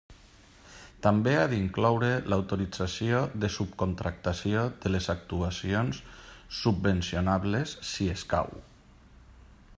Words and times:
També 1.07 1.33
ha 1.39 1.43
d'incloure 1.51 2.09
l'autorització 2.33 3.19
de 3.45 3.51
subcontractació 3.57 4.65
de 4.87 4.93
les 4.95 5.11
actuacions 5.17 6.01
subvencionables, 6.63 7.77
si 7.93 8.09
escau. 8.19 8.55